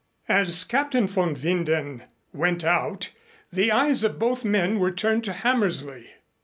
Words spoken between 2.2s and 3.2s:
went out,